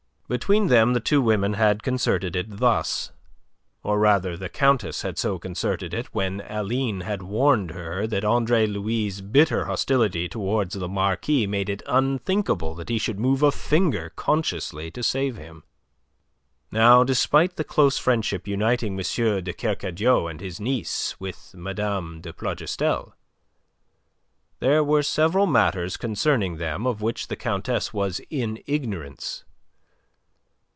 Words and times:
Between 0.33 0.67
them 0.67 0.93
the 0.93 1.01
two 1.01 1.21
women 1.21 1.55
had 1.55 1.83
concerted 1.83 2.37
it 2.37 2.45
thus, 2.49 3.11
or 3.83 3.99
rather 3.99 4.37
the 4.37 4.47
Countess 4.47 5.01
had 5.01 5.17
so 5.17 5.37
concerted 5.37 5.93
it 5.93 6.07
when 6.15 6.39
Aline 6.47 7.01
had 7.01 7.21
warned 7.21 7.71
her 7.71 8.07
that 8.07 8.23
Andre 8.23 8.65
Louis' 8.65 9.19
bitter 9.19 9.65
hostility 9.65 10.29
towards 10.29 10.73
the 10.75 10.87
Marquis 10.87 11.47
made 11.47 11.69
it 11.69 11.83
unthinkable 11.85 12.73
that 12.75 12.87
he 12.87 12.97
should 12.97 13.19
move 13.19 13.43
a 13.43 13.51
finger 13.51 14.13
consciously 14.15 14.89
to 14.91 15.03
save 15.03 15.35
him. 15.35 15.65
Now 16.71 17.03
despite 17.03 17.57
the 17.57 17.65
close 17.65 17.97
friendship 17.97 18.47
uniting 18.47 18.93
M. 18.97 19.43
de 19.43 19.51
Kercadiou 19.51 20.27
and 20.29 20.39
his 20.39 20.61
niece 20.61 21.19
with 21.19 21.53
Mme. 21.53 22.21
de 22.21 22.31
Plougastel, 22.31 23.15
there 24.59 24.81
were 24.81 25.03
several 25.03 25.45
matters 25.45 25.97
concerning 25.97 26.55
them 26.55 26.87
of 26.87 27.01
which 27.01 27.27
the 27.27 27.35
Countess 27.35 27.93
was 27.93 28.21
in 28.29 28.63
ignorance. 28.65 29.43